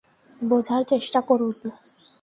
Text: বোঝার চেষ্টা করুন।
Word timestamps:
বোঝার 0.41 0.81
চেষ্টা 0.83 1.19
করুন। 1.21 1.51